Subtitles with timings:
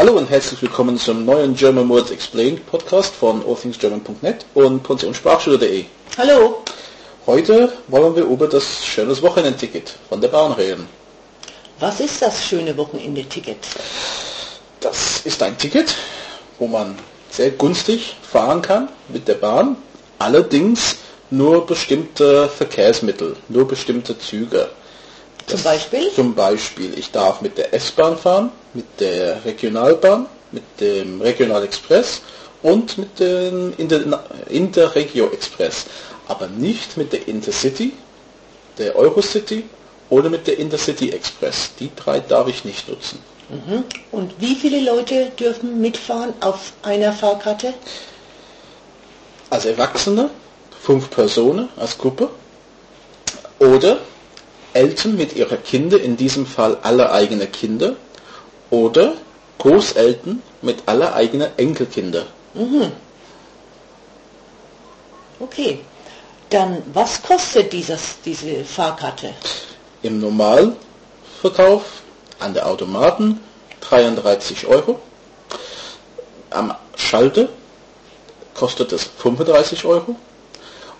[0.00, 4.82] Hallo und herzlich willkommen zum neuen German Words Explained Podcast von allthingsgerman.net und
[5.14, 5.84] Sprachschule.de.
[6.16, 6.62] Hallo.
[7.26, 10.88] Heute wollen wir über das schönes Wochenendticket von der Bahn reden.
[11.80, 13.58] Was ist das schöne Wochenende-Ticket?
[14.80, 15.94] Das ist ein Ticket,
[16.58, 16.98] wo man
[17.30, 19.76] sehr günstig fahren kann mit der Bahn,
[20.18, 20.96] allerdings
[21.28, 24.70] nur bestimmte Verkehrsmittel, nur bestimmte Züge.
[25.46, 26.10] Zum Beispiel?
[26.14, 32.22] Zum Beispiel, ich darf mit der S-Bahn fahren, mit der Regionalbahn, mit dem Regionalexpress
[32.62, 35.86] und mit dem Inter Interregio Express,
[36.28, 37.92] aber nicht mit der Intercity,
[38.78, 39.64] der Eurocity
[40.08, 41.70] oder mit der Intercity Express.
[41.78, 43.18] Die drei darf ich nicht nutzen.
[43.48, 43.84] Mhm.
[44.12, 47.74] Und wie viele Leute dürfen mitfahren auf einer Fahrkarte?
[49.50, 50.30] Als Erwachsene,
[50.80, 52.28] fünf Personen als Gruppe.
[53.58, 53.98] Oder
[54.72, 57.96] Eltern mit ihrer Kinder, in diesem Fall alle eigene Kinder,
[58.70, 59.14] oder
[59.58, 62.26] Großeltern mit alle eigene Enkelkinder.
[62.54, 62.92] Mhm.
[65.38, 65.80] Okay,
[66.50, 69.34] dann was kostet dieses, diese Fahrkarte?
[70.02, 71.82] Im Normalverkauf
[72.38, 73.40] an der Automaten
[73.80, 74.98] 33 Euro.
[76.50, 77.48] Am Schalter
[78.54, 80.16] kostet es 35 Euro.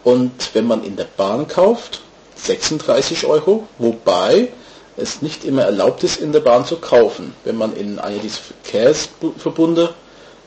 [0.04, 2.00] Und wenn man in der Bahn kauft,
[2.36, 4.50] 36 Euro, wobei
[4.96, 7.34] es nicht immer erlaubt ist, in der Bahn zu kaufen.
[7.44, 9.94] Wenn man in einer dieser Verkehrsverbunde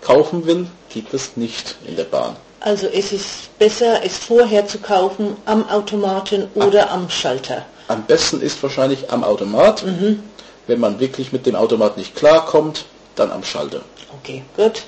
[0.01, 2.35] kaufen will, geht es nicht in der Bahn.
[2.59, 7.65] Also es ist besser, es vorher zu kaufen am Automaten oder am Schalter.
[7.89, 9.83] Am besten ist wahrscheinlich am Automat.
[9.85, 10.23] Mhm.
[10.67, 13.81] Wenn man wirklich mit dem Automat nicht klarkommt, dann am Schalter.
[14.19, 14.83] Okay, gut.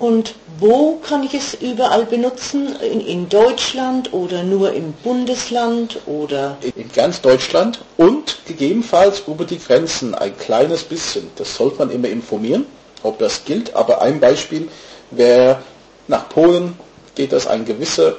[0.00, 2.74] Und wo kann ich es überall benutzen?
[2.80, 6.56] In, in, Deutschland oder nur im Bundesland oder?
[6.74, 11.30] In ganz Deutschland und gegebenenfalls über die Grenzen ein kleines bisschen.
[11.36, 12.64] Das sollte man immer informieren,
[13.02, 13.76] ob das gilt.
[13.76, 14.68] Aber ein Beispiel
[15.10, 15.60] wäre,
[16.08, 16.78] nach Polen
[17.14, 18.16] geht das eine gewisse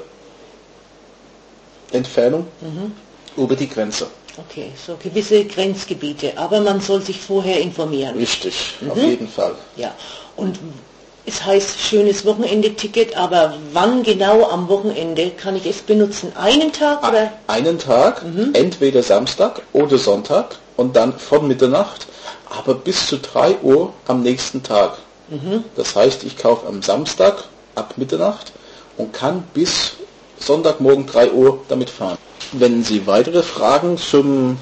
[1.91, 2.91] Entfernung mhm.
[3.35, 4.05] über die Grenze.
[4.37, 8.15] Okay, so gewisse Grenzgebiete, aber man soll sich vorher informieren.
[8.17, 8.91] Richtig, mhm.
[8.91, 9.55] auf jeden Fall.
[9.75, 9.95] Ja,
[10.35, 10.59] und
[11.25, 16.31] es heißt schönes Wochenende-Ticket, aber wann genau am Wochenende kann ich es benutzen?
[16.35, 17.31] Einen Tag oder?
[17.47, 18.51] Einen Tag, mhm.
[18.53, 22.07] entweder Samstag oder Sonntag und dann von Mitternacht,
[22.49, 24.97] aber bis zu 3 Uhr am nächsten Tag.
[25.29, 25.63] Mhm.
[25.75, 27.43] Das heißt, ich kaufe am Samstag
[27.75, 28.51] ab Mitternacht
[28.97, 29.93] und kann bis
[30.39, 32.17] Sonntagmorgen 3 Uhr damit fahren.
[32.51, 34.57] Wenn Sie weitere Fragen zum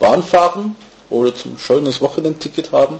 [0.00, 0.74] Bahnfahren
[1.10, 2.98] oder zum schönes Wochenendticket haben,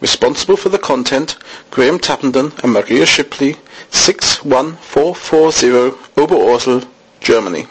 [0.00, 1.36] Responsible for the content,
[1.70, 3.56] Graham Tappenden and Maria Shipley,
[3.90, 6.86] 61440 Oberursel,
[7.20, 7.68] Germany.